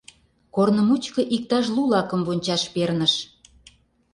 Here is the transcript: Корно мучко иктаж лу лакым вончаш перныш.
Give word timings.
Корно 0.55 0.81
мучко 0.87 1.21
иктаж 1.35 1.65
лу 1.75 1.83
лакым 1.91 2.21
вончаш 2.27 2.63
перныш. 2.73 3.13